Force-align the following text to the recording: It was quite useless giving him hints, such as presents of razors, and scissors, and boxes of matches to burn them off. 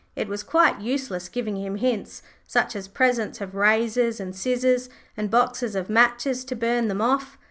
It 0.15 0.27
was 0.27 0.41
quite 0.41 0.81
useless 0.81 1.29
giving 1.29 1.57
him 1.57 1.75
hints, 1.75 2.23
such 2.47 2.75
as 2.75 2.87
presents 2.87 3.39
of 3.39 3.53
razors, 3.53 4.19
and 4.19 4.35
scissors, 4.35 4.89
and 5.15 5.29
boxes 5.29 5.75
of 5.75 5.91
matches 5.91 6.43
to 6.45 6.55
burn 6.55 6.87
them 6.87 7.01
off. 7.03 7.37